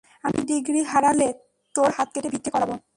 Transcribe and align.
আমি 0.23 0.39
ডিগ্রি 0.49 0.81
হারালে, 0.91 1.27
তোর 1.75 1.89
হাত 1.97 2.07
কেটে 2.13 2.29
ভিক্ষে 2.33 2.51
করাবো। 2.55 2.75